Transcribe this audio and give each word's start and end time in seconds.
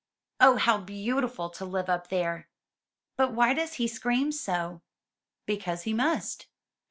"Oh, 0.39 0.57
how 0.57 0.79
beautiful 0.79 1.51
to 1.51 1.63
live 1.63 1.87
up 1.87 2.09
there! 2.09 2.49
But 3.17 3.33
why 3.33 3.53
does 3.53 3.73
he 3.73 3.87
scream 3.87 4.31
so?" 4.31 4.81
"Because 5.45 5.83
he 5.83 5.93
must." 5.93 6.47